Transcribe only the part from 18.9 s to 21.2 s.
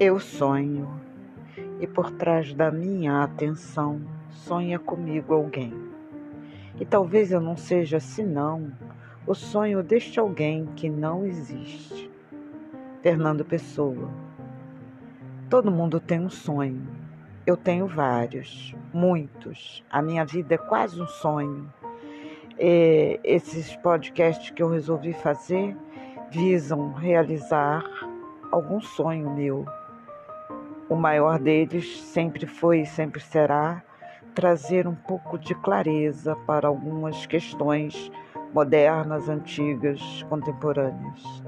muitos. A minha vida é quase um